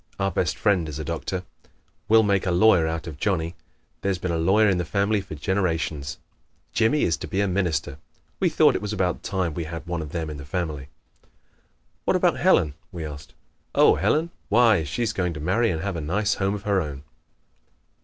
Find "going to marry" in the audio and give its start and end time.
15.13-15.69